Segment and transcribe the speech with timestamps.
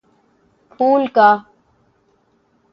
[0.71, 1.29] پھول کا